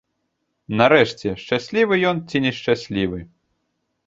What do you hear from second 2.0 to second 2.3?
ён